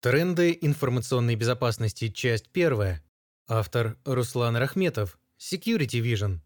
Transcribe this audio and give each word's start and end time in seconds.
Тренды 0.00 0.56
информационной 0.60 1.34
безопасности. 1.34 2.06
Часть 2.06 2.50
первая. 2.50 3.02
Автор 3.48 3.98
Руслан 4.04 4.56
Рахметов. 4.56 5.18
Security 5.40 6.00
Vision. 6.00 6.38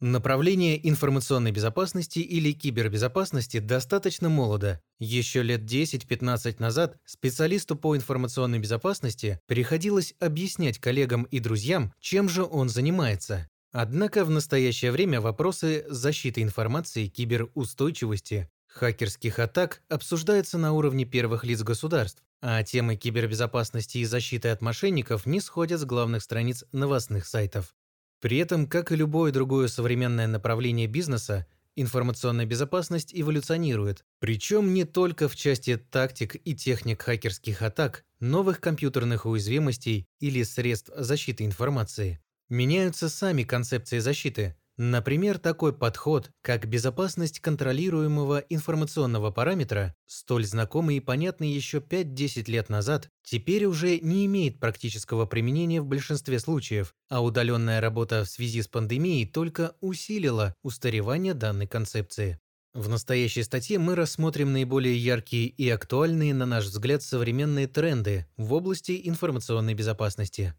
Направление 0.00 0.88
информационной 0.88 1.52
безопасности 1.52 2.20
или 2.20 2.52
кибербезопасности 2.52 3.58
достаточно 3.58 4.30
молодо. 4.30 4.80
Еще 4.98 5.42
лет 5.42 5.70
10-15 5.70 6.56
назад 6.60 6.96
специалисту 7.04 7.76
по 7.76 7.94
информационной 7.94 8.58
безопасности 8.58 9.38
приходилось 9.44 10.14
объяснять 10.18 10.78
коллегам 10.78 11.24
и 11.24 11.40
друзьям, 11.40 11.92
чем 12.00 12.26
же 12.30 12.42
он 12.42 12.70
занимается. 12.70 13.50
Однако 13.70 14.24
в 14.24 14.30
настоящее 14.30 14.92
время 14.92 15.20
вопросы 15.20 15.84
защиты 15.90 16.40
информации, 16.40 17.08
киберустойчивости, 17.08 18.48
хакерских 18.66 19.40
атак 19.40 19.82
обсуждаются 19.90 20.56
на 20.56 20.72
уровне 20.72 21.04
первых 21.04 21.44
лиц 21.44 21.62
государств, 21.62 22.22
а 22.40 22.62
темы 22.62 22.96
кибербезопасности 22.96 23.98
и 23.98 24.04
защиты 24.04 24.48
от 24.48 24.62
мошенников 24.62 25.26
не 25.26 25.40
сходят 25.40 25.80
с 25.80 25.84
главных 25.84 26.22
страниц 26.22 26.64
новостных 26.72 27.26
сайтов. 27.26 27.74
При 28.20 28.38
этом, 28.38 28.66
как 28.66 28.90
и 28.90 28.96
любое 28.96 29.32
другое 29.32 29.68
современное 29.68 30.26
направление 30.26 30.86
бизнеса, 30.86 31.46
информационная 31.76 32.46
безопасность 32.46 33.12
эволюционирует, 33.14 34.04
причем 34.18 34.74
не 34.74 34.84
только 34.84 35.28
в 35.28 35.36
части 35.36 35.76
тактик 35.76 36.34
и 36.44 36.54
техник 36.54 37.02
хакерских 37.02 37.62
атак, 37.62 38.04
новых 38.18 38.60
компьютерных 38.60 39.26
уязвимостей 39.26 40.08
или 40.18 40.42
средств 40.42 40.90
защиты 40.96 41.44
информации. 41.44 42.20
Меняются 42.48 43.08
сами 43.08 43.44
концепции 43.44 43.98
защиты, 43.98 44.56
Например, 44.80 45.38
такой 45.38 45.72
подход, 45.72 46.30
как 46.40 46.68
безопасность 46.68 47.40
контролируемого 47.40 48.38
информационного 48.48 49.32
параметра, 49.32 49.92
столь 50.06 50.44
знакомый 50.44 50.98
и 50.98 51.00
понятный 51.00 51.50
еще 51.50 51.78
5-10 51.78 52.48
лет 52.48 52.68
назад, 52.68 53.08
теперь 53.24 53.64
уже 53.64 53.98
не 53.98 54.24
имеет 54.26 54.60
практического 54.60 55.26
применения 55.26 55.80
в 55.80 55.86
большинстве 55.86 56.38
случаев, 56.38 56.94
а 57.08 57.24
удаленная 57.24 57.80
работа 57.80 58.22
в 58.24 58.28
связи 58.28 58.62
с 58.62 58.68
пандемией 58.68 59.26
только 59.26 59.74
усилила 59.80 60.54
устаревание 60.62 61.34
данной 61.34 61.66
концепции. 61.66 62.38
В 62.72 62.88
настоящей 62.88 63.42
статье 63.42 63.80
мы 63.80 63.96
рассмотрим 63.96 64.52
наиболее 64.52 64.96
яркие 64.96 65.48
и 65.48 65.68
актуальные, 65.68 66.34
на 66.34 66.46
наш 66.46 66.66
взгляд, 66.66 67.02
современные 67.02 67.66
тренды 67.66 68.28
в 68.36 68.52
области 68.52 69.00
информационной 69.08 69.74
безопасности. 69.74 70.54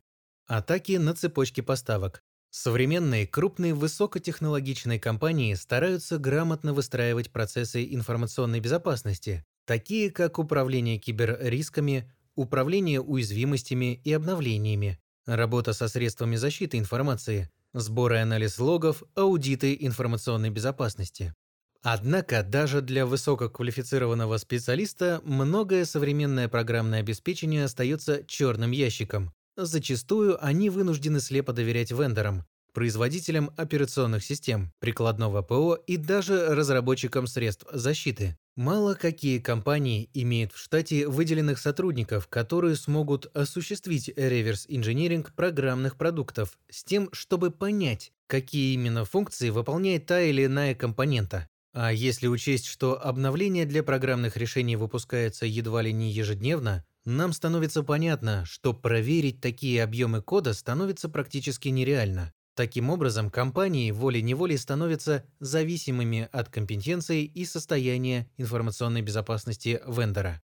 Атаки 0.45 0.97
на 0.97 1.15
цепочки 1.15 1.61
поставок. 1.61 2.21
Современные 2.51 3.27
крупные 3.27 3.75
высокотехнологичные 3.75 4.99
компании 4.99 5.53
стараются 5.53 6.17
грамотно 6.17 6.73
выстраивать 6.73 7.31
процессы 7.31 7.87
информационной 7.93 8.59
безопасности, 8.59 9.45
такие 9.65 10.09
как 10.09 10.39
управление 10.39 10.97
киберрисками, 10.97 12.11
управление 12.35 13.01
уязвимостями 13.01 14.01
и 14.03 14.11
обновлениями, 14.13 14.99
работа 15.27 15.73
со 15.73 15.87
средствами 15.87 16.37
защиты 16.37 16.77
информации, 16.79 17.51
сбор 17.73 18.13
и 18.13 18.17
анализ 18.17 18.57
логов, 18.57 19.03
аудиты 19.15 19.77
информационной 19.79 20.49
безопасности. 20.49 21.35
Однако 21.83 22.41
даже 22.43 22.81
для 22.81 23.05
высококвалифицированного 23.05 24.37
специалиста 24.37 25.21
многое 25.23 25.85
современное 25.85 26.49
программное 26.49 26.99
обеспечение 26.99 27.65
остается 27.65 28.23
черным 28.25 28.71
ящиком, 28.71 29.33
Зачастую 29.61 30.41
они 30.41 30.69
вынуждены 30.69 31.19
слепо 31.19 31.51
доверять 31.51 31.91
вендорам, 31.91 32.45
производителям 32.73 33.51
операционных 33.57 34.23
систем, 34.23 34.71
прикладного 34.79 35.41
ПО 35.41 35.75
и 35.75 35.97
даже 35.97 36.55
разработчикам 36.55 37.27
средств 37.27 37.65
защиты. 37.69 38.37
Мало 38.55 38.93
какие 38.93 39.39
компании 39.39 40.09
имеют 40.13 40.53
в 40.53 40.57
штате 40.57 41.09
выделенных 41.09 41.59
сотрудников, 41.59 42.29
которые 42.29 42.77
смогут 42.77 43.25
осуществить 43.35 44.09
реверс-инжиниринг 44.15 45.35
программных 45.35 45.97
продуктов 45.97 46.57
с 46.69 46.85
тем, 46.85 47.09
чтобы 47.11 47.51
понять, 47.51 48.13
какие 48.27 48.75
именно 48.75 49.03
функции 49.03 49.49
выполняет 49.49 50.05
та 50.05 50.21
или 50.21 50.45
иная 50.45 50.73
компонента. 50.73 51.49
А 51.73 51.91
если 51.91 52.27
учесть, 52.27 52.65
что 52.65 52.99
обновления 53.05 53.65
для 53.65 53.83
программных 53.83 54.37
решений 54.37 54.77
выпускаются 54.77 55.45
едва 55.45 55.81
ли 55.81 55.91
не 55.91 56.11
ежедневно, 56.11 56.85
нам 57.05 57.33
становится 57.33 57.83
понятно, 57.83 58.45
что 58.45 58.73
проверить 58.73 59.41
такие 59.41 59.83
объемы 59.83 60.21
кода 60.21 60.53
становится 60.53 61.09
практически 61.09 61.69
нереально. 61.69 62.33
Таким 62.55 62.89
образом, 62.89 63.29
компании 63.29 63.91
волей-неволей 63.91 64.57
становятся 64.57 65.25
зависимыми 65.39 66.27
от 66.31 66.49
компетенций 66.49 67.23
и 67.23 67.45
состояния 67.45 68.29
информационной 68.37 69.01
безопасности 69.01 69.81
вендора. 69.87 70.41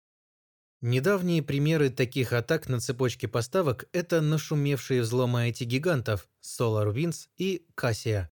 Недавние 0.82 1.44
примеры 1.44 1.90
таких 1.90 2.34
атак 2.34 2.70
на 2.70 2.80
цепочке 2.80 3.28
поставок– 3.28 3.86
это 3.92 4.22
нашумевшие 4.22 5.02
взломы 5.02 5.50
IT-гигантов 5.50 6.30
SolarWinds 6.42 7.28
и 7.38 7.68
Cassia. 7.76 8.30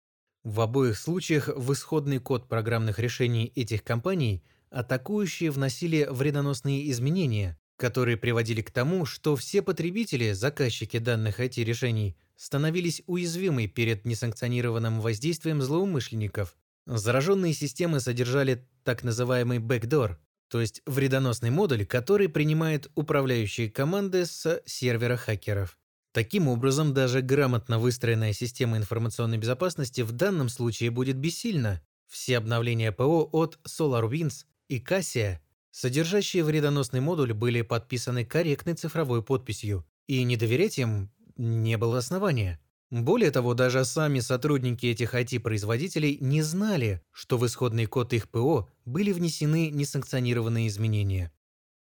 В 0.43 0.63
обоих 0.63 0.99
случаях 0.99 1.49
в 1.55 1.73
исходный 1.73 2.19
код 2.19 2.49
программных 2.49 2.99
решений 2.99 3.53
этих 3.55 3.85
компаний 3.85 4.43
атакующие 4.71 5.51
вносили 5.51 6.09
вредоносные 6.11 6.91
изменения, 6.91 7.60
которые 7.81 8.19
приводили 8.19 8.61
к 8.61 8.71
тому, 8.71 9.07
что 9.07 9.35
все 9.37 9.63
потребители, 9.63 10.33
заказчики 10.33 10.99
данных 10.99 11.41
IT-решений, 11.41 12.15
становились 12.37 13.03
уязвимы 13.07 13.69
перед 13.69 14.05
несанкционированным 14.05 15.01
воздействием 15.01 15.63
злоумышленников. 15.63 16.55
Зараженные 16.85 17.55
системы 17.55 18.01
содержали 18.01 18.69
так 18.85 19.03
называемый 19.03 19.61
backdoor, 19.61 20.17
то 20.49 20.61
есть 20.61 20.83
вредоносный 20.85 21.49
модуль, 21.49 21.87
который 21.87 22.29
принимает 22.29 22.91
управляющие 22.97 23.71
команды 23.71 24.27
с 24.27 24.63
сервера 24.67 25.17
хакеров. 25.17 25.79
Таким 26.13 26.49
образом, 26.49 26.93
даже 26.93 27.23
грамотно 27.23 27.79
выстроенная 27.79 28.35
система 28.35 28.77
информационной 28.77 29.39
безопасности 29.39 30.03
в 30.03 30.13
данном 30.13 30.51
случае 30.51 30.91
будет 30.91 31.17
бессильна. 31.17 31.81
Все 32.09 32.37
обновления 32.37 32.93
ПО 32.93 33.27
от 33.33 33.59
SolarWinds 33.67 34.45
и 34.69 34.81
Cassia 34.81 35.39
Содержащие 35.71 36.45
вредоносный 36.45 37.01
модуль 37.01 37.33
были 37.33 37.63
подписаны 37.63 38.25
корректной 38.25 38.75
цифровой 38.75 39.23
подписью, 39.23 39.87
и 40.07 40.23
не 40.25 40.37
доверять 40.37 40.79
им 40.79 41.11
не 41.37 41.79
было 41.79 41.99
основания. 41.99 42.61
Более 42.91 43.31
того, 43.31 43.55
даже 43.55 43.85
сами 43.85 44.19
сотрудники 44.19 44.87
этих 44.87 45.15
IT-производителей 45.15 46.19
не 46.21 46.43
знали, 46.43 47.03
что 47.13 47.39
в 47.39 47.47
исходный 47.47 47.87
код 47.87 48.13
их 48.13 48.29
ПО 48.29 48.69
были 48.85 49.13
внесены 49.13 49.71
несанкционированные 49.71 50.67
изменения. 50.67 51.33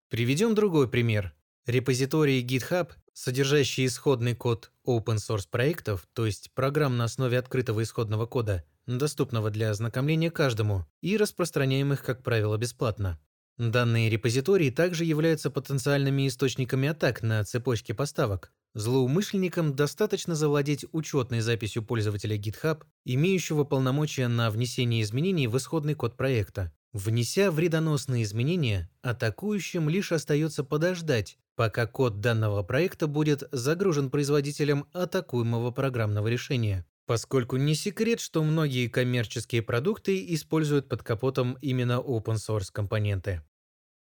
Приведем 0.10 0.56
другой 0.56 0.90
пример. 0.90 1.36
Репозитории 1.68 2.44
GitHub, 2.44 2.90
содержащие 3.14 3.86
исходный 3.86 4.36
код 4.36 4.72
open 4.88 5.18
source 5.18 5.48
проектов, 5.50 6.08
то 6.14 6.26
есть 6.26 6.52
программ 6.56 6.98
на 6.98 7.04
основе 7.04 7.38
открытого 7.38 7.84
исходного 7.84 8.26
кода, 8.26 8.64
доступного 8.88 9.52
для 9.52 9.70
ознакомления 9.70 10.32
каждому 10.32 10.88
и 11.02 11.18
распространяемых, 11.18 12.04
как 12.04 12.24
правило, 12.24 12.58
бесплатно. 12.58 13.20
Данные 13.58 14.10
репозитории 14.10 14.70
также 14.70 15.06
являются 15.06 15.50
потенциальными 15.50 16.28
источниками 16.28 16.90
атак 16.90 17.24
на 17.24 17.44
цепочке 17.46 17.94
поставок. 17.94 18.52
Злоумышленникам 18.74 19.74
достаточно 19.74 20.36
завладеть 20.36 20.86
учетной 20.92 21.40
записью 21.40 21.82
пользователя 21.82 22.38
GitHub, 22.38 22.84
имеющего 23.06 23.64
полномочия 23.64 24.28
на 24.28 24.52
внесение 24.52 25.02
изменений 25.02 25.48
в 25.48 25.56
исходный 25.56 25.96
код 25.96 26.18
проекта. 26.18 26.74
Внеся 26.92 27.50
вредоносные 27.50 28.24
изменения, 28.24 28.90
атакующим 29.02 29.88
лишь 29.88 30.12
остается 30.12 30.66
подождать, 30.66 31.38
пока 31.56 31.88
код 31.88 32.20
данного 32.20 32.64
проекта 32.64 33.08
будет 33.08 33.48
загружен 33.54 34.10
производителем 34.10 34.86
атакуемого 34.92 35.72
программного 35.72 36.28
решения. 36.28 36.86
Поскольку 37.06 37.58
не 37.58 37.76
секрет, 37.76 38.20
что 38.20 38.44
многие 38.44 38.88
коммерческие 38.88 39.62
продукты 39.62 40.34
используют 40.34 40.90
под 40.90 41.04
капотом 41.04 41.58
именно 41.62 42.00
open 42.00 42.36
source 42.36 42.70
компоненты. 42.72 43.42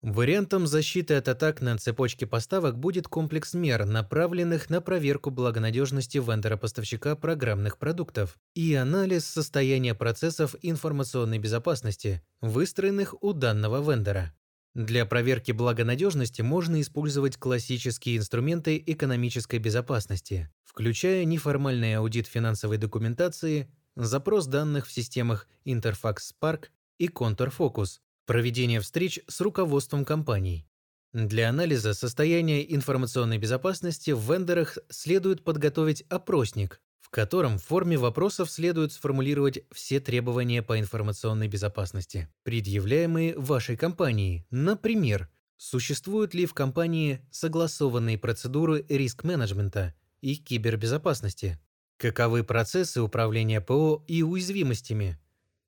Вариантом 0.05 0.67
защиты 0.67 1.15
от 1.15 1.29
атак 1.29 1.63
на 1.63 1.79
цепочке 1.79 2.27
поставок 2.27 2.79
будет 2.79 3.09
комплекс 3.09 3.55
мер, 3.55 3.87
направленных 3.87 4.69
на 4.69 4.83
проверку 4.83 5.31
благонадежности 5.31 6.19
вендора-поставщика 6.19 7.17
программных 7.17 7.79
продуктов 7.79 8.37
и 8.55 8.75
анализ 8.75 9.25
состояния 9.25 9.95
процессов 9.95 10.57
информационной 10.61 11.39
безопасности, 11.39 12.23
выстроенных 12.43 13.15
у 13.23 13.33
данного 13.33 13.81
вендора. 13.81 14.35
Для 14.75 15.07
проверки 15.07 15.53
благонадежности 15.53 16.43
можно 16.43 16.81
использовать 16.81 17.37
классические 17.37 18.17
инструменты 18.17 18.83
экономической 18.85 19.61
безопасности, 19.61 20.51
включая 20.65 21.25
неформальный 21.25 21.95
аудит 21.95 22.27
финансовой 22.27 22.77
документации, 22.77 23.71
запрос 23.95 24.47
данных 24.47 24.89
в 24.89 24.93
системах 24.93 25.47
Interfax 25.65 26.17
Spark 26.33 26.65
и 26.99 27.07
Counterfocus, 27.07 28.01
проведение 28.27 28.81
встреч 28.81 29.21
с 29.29 29.41
руководством 29.41 30.05
компаний. 30.05 30.67
Для 31.13 31.51
анализа 31.51 31.95
состояния 31.95 32.75
информационной 32.75 33.39
безопасности 33.39 34.11
в 34.11 34.29
вендорах 34.29 34.79
следует 34.91 35.45
подготовить 35.45 36.03
опросник, 36.09 36.81
котором 37.15 37.59
в 37.59 37.65
форме 37.65 37.97
вопросов 37.97 38.51
следует 38.51 38.93
сформулировать 38.93 39.61
все 39.73 40.01
требования 40.01 40.63
по 40.63 40.79
информационной 40.79 41.49
безопасности, 41.49 42.29
предъявляемые 42.43 43.39
вашей 43.39 43.77
компанией. 43.77 44.45
Например, 44.51 45.29
Существуют 45.57 46.35
ли 46.35 46.47
в 46.47 46.55
компании 46.55 47.21
согласованные 47.31 48.19
процедуры 48.19 48.85
риск-менеджмента 48.89 49.95
и 50.21 50.37
кибербезопасности? 50.37 51.59
Каковы 51.97 52.43
процессы 52.45 53.01
управления 53.01 53.61
ПО 53.61 54.05
и 54.07 54.23
уязвимостями? 54.23 55.19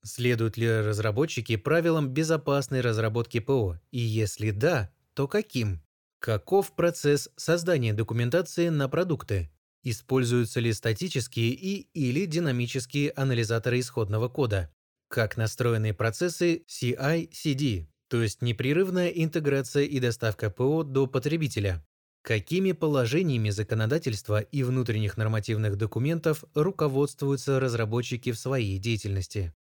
Следуют 0.03 0.57
ли 0.57 0.69
разработчики 0.69 1.57
правилам 1.57 2.11
безопасной 2.11 2.81
разработки 2.81 3.41
ПО? 3.41 3.81
И 3.91 3.99
если 3.99 4.51
да, 4.51 4.91
то 5.15 5.29
каким? 5.29 5.83
Каков 6.19 6.75
процесс 6.75 7.31
создания 7.37 7.95
документации 7.95 8.69
на 8.69 8.89
продукты? 8.89 9.51
Используются 9.89 10.59
ли 10.59 10.73
статические 10.73 11.51
и 11.51 11.89
или 11.95 12.27
динамические 12.27 13.13
анализаторы 13.13 13.79
исходного 13.79 14.29
кода? 14.29 14.69
Как 15.07 15.37
настроены 15.37 15.95
процессы 15.95 16.65
CI-CD, 16.67 17.87
то 18.09 18.21
есть 18.21 18.43
непрерывная 18.43 19.11
интеграция 19.11 19.85
и 19.85 20.01
доставка 20.01 20.51
ПО 20.51 20.83
до 20.83 21.07
потребителя? 21.07 21.87
Какими 22.23 22.73
положениями 22.73 23.51
законодательства 23.51 24.41
и 24.41 24.65
внутренних 24.65 25.17
нормативных 25.17 25.77
документов 25.77 26.43
руководствуются 26.55 27.61
разработчики 27.61 28.33
в 28.33 28.41
своей 28.41 28.79
деятельности? 28.81 29.55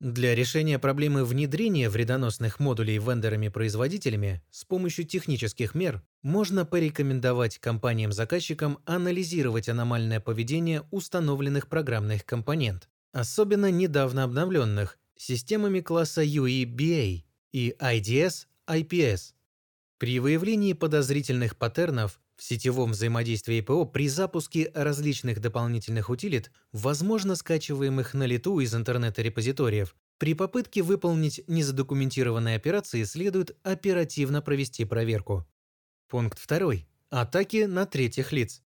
Для 0.00 0.36
решения 0.36 0.78
проблемы 0.78 1.24
внедрения 1.24 1.90
вредоносных 1.90 2.60
модулей 2.60 2.98
вендорами-производителями 2.98 4.40
с 4.48 4.64
помощью 4.64 5.04
технических 5.04 5.74
мер 5.74 6.04
можно 6.22 6.64
порекомендовать 6.64 7.58
компаниям-заказчикам 7.58 8.78
анализировать 8.84 9.68
аномальное 9.68 10.20
поведение 10.20 10.84
установленных 10.92 11.66
программных 11.66 12.24
компонент, 12.24 12.88
особенно 13.10 13.72
недавно 13.72 14.22
обновленных 14.22 15.00
системами 15.16 15.80
класса 15.80 16.22
UE-BA 16.22 17.24
и 17.50 17.74
IDS-IPS. 17.80 19.34
При 19.98 20.20
выявлении 20.20 20.74
подозрительных 20.74 21.56
паттернов 21.56 22.20
в 22.38 22.42
сетевом 22.44 22.92
взаимодействии 22.92 23.60
ПО 23.60 23.84
при 23.84 24.08
запуске 24.08 24.70
различных 24.72 25.40
дополнительных 25.40 26.08
утилит, 26.08 26.52
возможно 26.72 27.34
скачиваемых 27.34 28.14
на 28.14 28.24
лету 28.24 28.60
из 28.60 28.74
интернета-репозиториев, 28.74 29.96
при 30.18 30.34
попытке 30.34 30.82
выполнить 30.82 31.42
незадокументированные 31.48 32.56
операции 32.56 33.02
следует 33.02 33.56
оперативно 33.64 34.40
провести 34.40 34.84
проверку. 34.84 35.46
Пункт 36.08 36.38
2. 36.48 36.74
Атаки 37.10 37.64
на 37.64 37.86
третьих 37.86 38.32
лиц. 38.32 38.62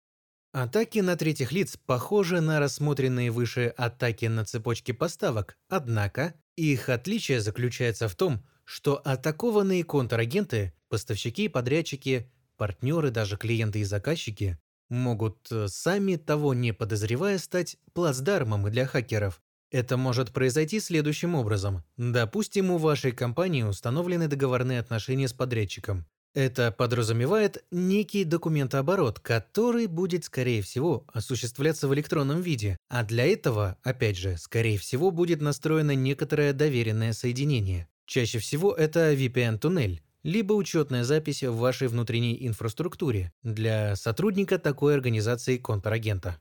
Атаки 0.51 0.99
на 0.99 1.15
третьих 1.15 1.51
лиц 1.51 1.77
похожи 1.85 2.41
на 2.41 2.59
рассмотренные 2.59 3.29
выше 3.29 3.67
атаки 3.77 4.25
на 4.25 4.45
цепочки 4.45 4.93
поставок, 4.93 5.57
однако 5.67 6.33
их 6.55 6.89
отличие 6.89 7.39
заключается 7.39 8.07
в 8.07 8.15
том, 8.15 8.43
что 8.65 8.95
атакованные 8.97 9.83
контрагенты, 9.83 10.73
поставщики 10.89 11.45
и 11.45 11.49
подрядчики 11.49 12.31
партнеры, 12.59 13.09
даже 13.09 13.37
клиенты 13.37 13.79
и 13.79 13.83
заказчики 13.83 14.59
могут, 14.89 15.51
э, 15.51 15.67
сами 15.67 16.17
того 16.17 16.53
не 16.53 16.73
подозревая, 16.73 17.37
стать 17.37 17.77
плацдармом 17.93 18.69
для 18.69 18.85
хакеров. 18.85 19.41
Это 19.71 19.97
может 19.97 20.31
произойти 20.31 20.79
следующим 20.79 21.35
образом. 21.35 21.83
Допустим, 21.97 22.71
у 22.71 22.77
вашей 22.77 23.11
компании 23.11 23.63
установлены 23.63 24.27
договорные 24.27 24.79
отношения 24.79 25.27
с 25.27 25.33
подрядчиком. 25.33 26.05
Это 26.35 26.71
подразумевает 26.71 27.63
некий 27.71 28.23
документооборот, 28.23 29.19
который 29.19 29.87
будет, 29.87 30.25
скорее 30.25 30.61
всего, 30.61 31.05
осуществляться 31.11 31.87
в 31.87 31.93
электронном 31.93 32.41
виде, 32.41 32.77
а 32.87 33.03
для 33.03 33.25
этого, 33.25 33.77
опять 33.83 34.17
же, 34.17 34.37
скорее 34.37 34.77
всего, 34.77 35.09
будет 35.11 35.41
настроено 35.41 35.95
некоторое 35.95 36.53
доверенное 36.53 37.13
соединение. 37.13 37.87
Чаще 38.05 38.39
всего 38.39 38.73
это 38.73 39.13
VPN-туннель, 39.13 40.01
либо 40.23 40.53
учетная 40.53 41.03
запись 41.03 41.43
в 41.43 41.55
вашей 41.55 41.87
внутренней 41.87 42.45
инфраструктуре 42.47 43.31
для 43.43 43.95
сотрудника 43.95 44.59
такой 44.59 44.93
организации 44.93 45.57
контрагента. 45.57 46.39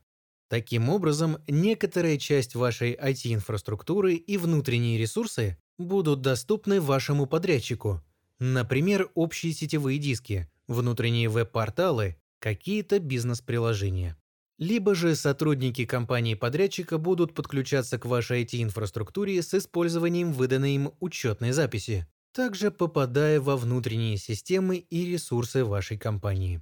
Таким 0.49 0.89
образом, 0.89 1.37
некоторая 1.47 2.17
часть 2.17 2.55
вашей 2.55 2.95
IT-инфраструктуры 2.95 4.15
и 4.15 4.37
внутренние 4.37 4.97
ресурсы 4.97 5.57
будут 5.77 6.21
доступны 6.21 6.81
вашему 6.81 7.27
подрядчику. 7.27 8.01
Например, 8.39 9.09
общие 9.13 9.53
сетевые 9.53 9.99
диски, 9.99 10.49
внутренние 10.67 11.29
веб-порталы, 11.29 12.17
какие-то 12.39 12.99
бизнес-приложения. 12.99 14.17
Либо 14.57 14.95
же 14.95 15.15
сотрудники 15.15 15.85
компании-подрядчика 15.85 16.97
будут 16.97 17.33
подключаться 17.33 17.97
к 17.97 18.05
вашей 18.05 18.43
IT-инфраструктуре 18.43 19.41
с 19.41 19.53
использованием 19.53 20.33
выданной 20.33 20.75
им 20.75 20.91
учетной 20.99 21.51
записи, 21.51 22.07
также 22.31 22.71
попадая 22.71 23.39
во 23.41 23.57
внутренние 23.57 24.17
системы 24.17 24.77
и 24.77 25.05
ресурсы 25.05 25.63
вашей 25.63 25.97
компании. 25.97 26.61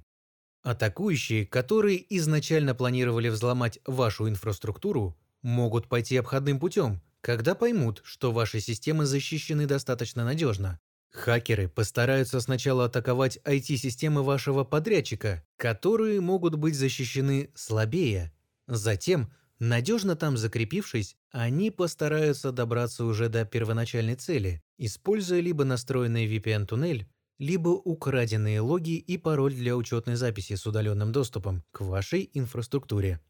Атакующие, 0.62 1.46
которые 1.46 2.04
изначально 2.16 2.74
планировали 2.74 3.28
взломать 3.28 3.78
вашу 3.86 4.28
инфраструктуру, 4.28 5.16
могут 5.42 5.88
пойти 5.88 6.16
обходным 6.16 6.58
путем, 6.58 7.00
когда 7.20 7.54
поймут, 7.54 8.00
что 8.04 8.32
ваши 8.32 8.60
системы 8.60 9.06
защищены 9.06 9.66
достаточно 9.66 10.24
надежно. 10.24 10.80
Хакеры 11.10 11.68
постараются 11.68 12.40
сначала 12.40 12.84
атаковать 12.84 13.38
IT-системы 13.44 14.22
вашего 14.22 14.64
подрядчика, 14.64 15.44
которые 15.56 16.20
могут 16.20 16.56
быть 16.56 16.76
защищены 16.76 17.50
слабее. 17.54 18.32
Затем 18.66 19.32
Надежно 19.58 20.14
там 20.14 20.36
закрепившись, 20.36 21.16
они 21.32 21.70
постараются 21.70 22.52
добраться 22.52 23.04
уже 23.04 23.28
до 23.28 23.44
первоначальной 23.44 24.14
цели, 24.14 24.62
используя 24.78 25.40
либо 25.40 25.64
настроенный 25.64 26.26
VPN-туннель, 26.26 27.06
либо 27.38 27.68
украденные 27.68 28.60
логи 28.60 28.96
и 28.96 29.16
пароль 29.18 29.54
для 29.54 29.76
учетной 29.76 30.16
записи 30.16 30.54
с 30.54 30.66
удаленным 30.66 31.12
доступом 31.12 31.62
к 31.70 31.82
вашей 31.82 32.30
инфраструктуре. 32.32 33.20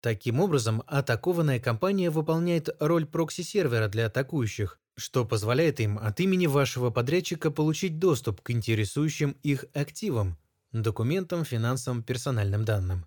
Таким 0.00 0.40
образом, 0.40 0.82
атакованная 0.86 1.58
компания 1.58 2.10
выполняет 2.10 2.68
роль 2.78 3.06
прокси-сервера 3.06 3.88
для 3.88 4.06
атакующих, 4.06 4.78
что 4.96 5.24
позволяет 5.24 5.80
им 5.80 5.98
от 5.98 6.20
имени 6.20 6.46
вашего 6.46 6.90
подрядчика 6.90 7.50
получить 7.50 7.98
доступ 7.98 8.40
к 8.40 8.50
интересующим 8.50 9.36
их 9.42 9.64
активам, 9.72 10.38
документам, 10.72 11.44
финансам, 11.44 12.02
персональным 12.02 12.64
данным. 12.64 13.06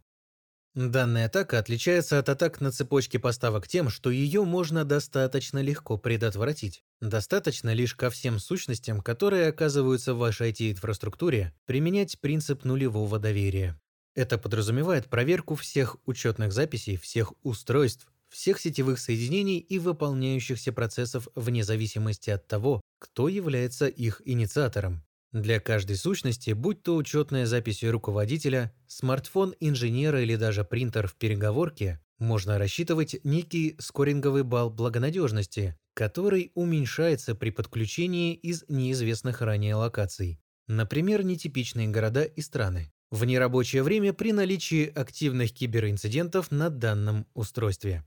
Данная 0.79 1.25
атака 1.25 1.59
отличается 1.59 2.19
от 2.19 2.29
атак 2.29 2.61
на 2.61 2.71
цепочке 2.71 3.19
поставок 3.19 3.67
тем, 3.67 3.89
что 3.89 4.11
ее 4.11 4.45
можно 4.45 4.85
достаточно 4.85 5.61
легко 5.61 5.97
предотвратить. 5.97 6.85
Достаточно 7.01 7.73
лишь 7.73 7.95
ко 7.95 8.09
всем 8.09 8.39
сущностям, 8.39 9.01
которые 9.01 9.49
оказываются 9.49 10.13
в 10.13 10.19
вашей 10.19 10.51
IT-инфраструктуре, 10.51 11.53
применять 11.65 12.17
принцип 12.21 12.63
нулевого 12.63 13.19
доверия. 13.19 13.77
Это 14.15 14.37
подразумевает 14.37 15.09
проверку 15.09 15.55
всех 15.55 15.97
учетных 16.05 16.53
записей, 16.53 16.95
всех 16.95 17.33
устройств, 17.43 18.07
всех 18.29 18.57
сетевых 18.57 18.99
соединений 18.99 19.57
и 19.57 19.79
выполняющихся 19.79 20.71
процессов 20.71 21.27
вне 21.35 21.65
зависимости 21.65 22.29
от 22.29 22.47
того, 22.47 22.79
кто 22.99 23.27
является 23.27 23.87
их 23.87 24.21
инициатором. 24.23 25.03
Для 25.33 25.59
каждой 25.59 25.97
сущности, 25.97 26.51
будь 26.51 26.83
то 26.83 26.95
учетная 26.95 27.45
запись 27.45 27.83
руководителя, 27.83 28.73
смартфон 28.89 29.55
инженера 29.59 30.21
или 30.21 30.35
даже 30.35 30.65
принтер 30.65 31.07
в 31.07 31.15
переговорке, 31.15 32.01
можно 32.17 32.57
рассчитывать 32.57 33.15
некий 33.23 33.75
скоринговый 33.79 34.43
балл 34.43 34.69
благонадежности, 34.69 35.77
который 35.93 36.51
уменьшается 36.55 37.35
при 37.35 37.51
подключении 37.51 38.33
из 38.33 38.65
неизвестных 38.67 39.41
ранее 39.41 39.75
локаций. 39.75 40.41
Например, 40.67 41.23
нетипичные 41.23 41.87
города 41.87 42.23
и 42.23 42.41
страны. 42.41 42.91
В 43.11 43.25
нерабочее 43.25 43.83
время 43.83 44.13
при 44.13 44.33
наличии 44.33 44.85
активных 44.87 45.53
киберинцидентов 45.53 46.51
на 46.51 46.69
данном 46.69 47.25
устройстве. 47.33 48.03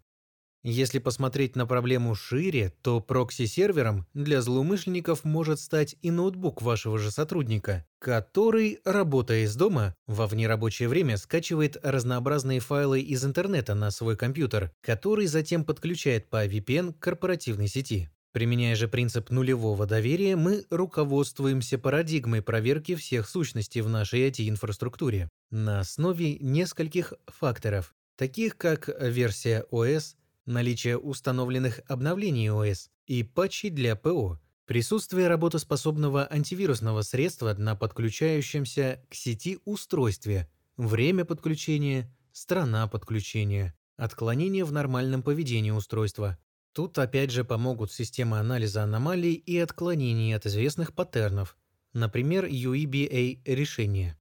Если 0.64 1.00
посмотреть 1.00 1.56
на 1.56 1.66
проблему 1.66 2.14
шире, 2.14 2.72
то 2.82 3.00
прокси-сервером 3.00 4.06
для 4.14 4.40
злоумышленников 4.40 5.24
может 5.24 5.58
стать 5.58 5.96
и 6.02 6.12
ноутбук 6.12 6.62
вашего 6.62 6.98
же 6.98 7.10
сотрудника, 7.10 7.84
который, 7.98 8.78
работая 8.84 9.42
из 9.42 9.56
дома, 9.56 9.96
во 10.06 10.28
внерабочее 10.28 10.88
время 10.88 11.16
скачивает 11.16 11.76
разнообразные 11.82 12.60
файлы 12.60 13.00
из 13.00 13.24
интернета 13.24 13.74
на 13.74 13.90
свой 13.90 14.16
компьютер, 14.16 14.70
который 14.82 15.26
затем 15.26 15.64
подключает 15.64 16.30
по 16.30 16.46
VPN 16.46 16.92
к 16.92 17.00
корпоративной 17.00 17.66
сети. 17.66 18.08
Применяя 18.30 18.76
же 18.76 18.86
принцип 18.86 19.30
нулевого 19.30 19.84
доверия, 19.84 20.36
мы 20.36 20.64
руководствуемся 20.70 21.76
парадигмой 21.76 22.40
проверки 22.40 22.94
всех 22.94 23.28
сущностей 23.28 23.80
в 23.80 23.88
нашей 23.88 24.28
IT-инфраструктуре 24.30 25.28
на 25.50 25.80
основе 25.80 26.38
нескольких 26.38 27.14
факторов, 27.26 27.92
таких 28.16 28.56
как 28.56 28.88
версия 29.00 29.66
OS, 29.72 30.14
наличие 30.46 30.98
установленных 30.98 31.80
обновлений 31.88 32.50
ОС 32.50 32.90
и 33.06 33.22
патчей 33.22 33.70
для 33.70 33.96
ПО, 33.96 34.40
присутствие 34.66 35.28
работоспособного 35.28 36.26
антивирусного 36.30 37.02
средства 37.02 37.54
на 37.54 37.76
подключающемся 37.76 39.04
к 39.08 39.14
сети 39.14 39.58
устройстве, 39.64 40.50
время 40.76 41.24
подключения, 41.24 42.10
страна 42.32 42.86
подключения, 42.88 43.74
отклонение 43.96 44.64
в 44.64 44.72
нормальном 44.72 45.22
поведении 45.22 45.70
устройства. 45.70 46.38
Тут 46.72 46.98
опять 46.98 47.30
же 47.30 47.44
помогут 47.44 47.92
системы 47.92 48.38
анализа 48.38 48.82
аномалий 48.82 49.34
и 49.34 49.58
отклонений 49.58 50.34
от 50.34 50.46
известных 50.46 50.94
паттернов, 50.94 51.56
например, 51.92 52.46
UEBA 52.46 53.40
решения. 53.44 54.18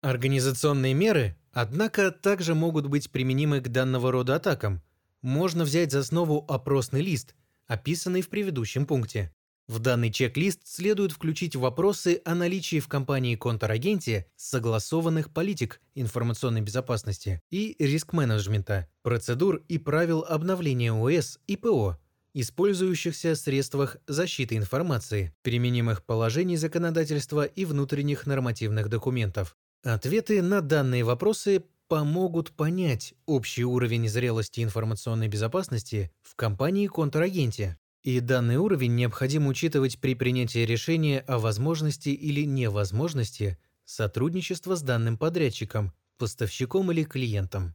Организационные 0.00 0.94
меры, 0.94 1.36
однако, 1.52 2.10
также 2.10 2.54
могут 2.54 2.86
быть 2.86 3.10
применимы 3.10 3.60
к 3.60 3.68
данного 3.68 4.10
рода 4.10 4.36
атакам. 4.36 4.82
Можно 5.22 5.62
взять 5.62 5.92
за 5.92 6.00
основу 6.00 6.44
опросный 6.48 7.00
лист, 7.00 7.36
описанный 7.68 8.22
в 8.22 8.28
предыдущем 8.28 8.86
пункте. 8.86 9.32
В 9.68 9.78
данный 9.78 10.10
чек-лист 10.10 10.62
следует 10.64 11.12
включить 11.12 11.54
вопросы 11.54 12.20
о 12.24 12.34
наличии 12.34 12.80
в 12.80 12.88
компании-контрагенте 12.88 14.26
согласованных 14.34 15.32
политик 15.32 15.80
информационной 15.94 16.60
безопасности 16.60 17.40
и 17.50 17.76
риск-менеджмента, 17.78 18.88
процедур 19.02 19.62
и 19.68 19.78
правил 19.78 20.24
обновления 20.28 20.92
ОС 20.92 21.38
и 21.46 21.56
ПО, 21.56 21.96
использующихся 22.34 23.36
средствах 23.36 23.98
защиты 24.08 24.56
информации, 24.56 25.32
применимых 25.42 26.04
положений 26.04 26.56
законодательства 26.56 27.44
и 27.44 27.64
внутренних 27.64 28.26
нормативных 28.26 28.88
документов. 28.88 29.56
Ответы 29.84 30.42
на 30.42 30.60
данные 30.60 31.04
вопросы 31.04 31.62
помогут 31.92 32.52
понять 32.52 33.12
общий 33.26 33.66
уровень 33.66 34.08
зрелости 34.08 34.62
информационной 34.62 35.28
безопасности 35.28 36.10
в 36.22 36.34
компании-контрагенте. 36.36 37.76
И 38.02 38.18
данный 38.20 38.56
уровень 38.56 38.94
необходимо 38.94 39.50
учитывать 39.50 40.00
при 40.00 40.14
принятии 40.14 40.60
решения 40.60 41.20
о 41.28 41.38
возможности 41.38 42.08
или 42.08 42.46
невозможности 42.46 43.58
сотрудничества 43.84 44.74
с 44.74 44.80
данным 44.80 45.18
подрядчиком, 45.18 45.92
поставщиком 46.16 46.90
или 46.92 47.04
клиентом. 47.04 47.74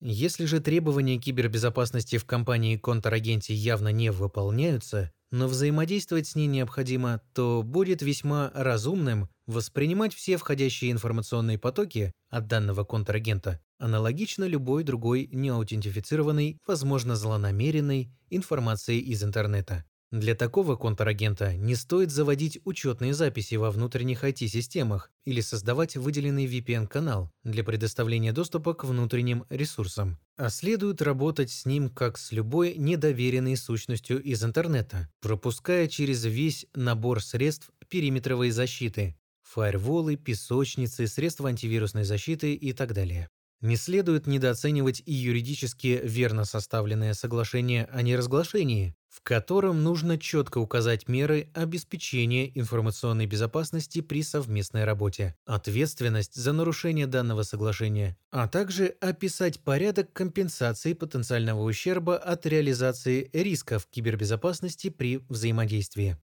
Если 0.00 0.44
же 0.44 0.60
требования 0.60 1.18
кибербезопасности 1.18 2.18
в 2.18 2.26
компании-контрагенте 2.26 3.52
явно 3.52 3.88
не 3.88 4.12
выполняются, 4.12 5.10
но 5.32 5.48
взаимодействовать 5.48 6.28
с 6.28 6.36
ней 6.36 6.46
необходимо, 6.46 7.20
то 7.34 7.64
будет 7.64 8.00
весьма 8.00 8.52
разумным 8.54 9.28
воспринимать 9.50 10.14
все 10.14 10.36
входящие 10.36 10.92
информационные 10.92 11.58
потоки 11.58 12.12
от 12.30 12.46
данного 12.46 12.84
контрагента 12.84 13.60
аналогично 13.80 14.44
любой 14.44 14.84
другой 14.84 15.28
неаутентифицированной, 15.32 16.58
возможно 16.66 17.16
злонамеренной, 17.16 18.12
информации 18.28 18.98
из 18.98 19.24
интернета. 19.24 19.84
Для 20.12 20.34
такого 20.34 20.74
контрагента 20.74 21.54
не 21.54 21.76
стоит 21.76 22.10
заводить 22.10 22.58
учетные 22.64 23.14
записи 23.14 23.54
во 23.54 23.70
внутренних 23.70 24.24
IT-системах 24.24 25.12
или 25.24 25.40
создавать 25.40 25.96
выделенный 25.96 26.46
VPN-канал 26.46 27.30
для 27.44 27.62
предоставления 27.62 28.32
доступа 28.32 28.74
к 28.74 28.82
внутренним 28.82 29.44
ресурсам, 29.50 30.18
а 30.36 30.50
следует 30.50 31.00
работать 31.00 31.52
с 31.52 31.64
ним 31.64 31.90
как 31.90 32.18
с 32.18 32.32
любой 32.32 32.74
недоверенной 32.74 33.56
сущностью 33.56 34.20
из 34.20 34.42
интернета, 34.42 35.08
пропуская 35.20 35.86
через 35.86 36.24
весь 36.24 36.66
набор 36.74 37.22
средств 37.22 37.70
периметровой 37.88 38.50
защиты, 38.50 39.14
фаерволы, 39.50 40.16
песочницы, 40.16 41.06
средства 41.06 41.48
антивирусной 41.48 42.04
защиты 42.04 42.54
и 42.54 42.72
так 42.72 42.92
далее. 42.94 43.28
Не 43.60 43.76
следует 43.76 44.26
недооценивать 44.26 45.02
и 45.04 45.12
юридически 45.12 46.00
верно 46.02 46.46
составленное 46.46 47.12
соглашение 47.12 47.84
о 47.92 48.00
неразглашении, 48.00 48.94
в 49.10 49.20
котором 49.22 49.82
нужно 49.82 50.18
четко 50.18 50.58
указать 50.58 51.08
меры 51.08 51.50
обеспечения 51.52 52.50
информационной 52.58 53.26
безопасности 53.26 54.00
при 54.00 54.22
совместной 54.22 54.84
работе, 54.84 55.34
ответственность 55.44 56.36
за 56.36 56.54
нарушение 56.54 57.06
данного 57.06 57.42
соглашения, 57.42 58.16
а 58.30 58.48
также 58.48 58.94
описать 59.00 59.60
порядок 59.60 60.10
компенсации 60.14 60.94
потенциального 60.94 61.62
ущерба 61.62 62.16
от 62.16 62.46
реализации 62.46 63.28
рисков 63.34 63.86
кибербезопасности 63.90 64.88
при 64.88 65.18
взаимодействии. 65.28 66.16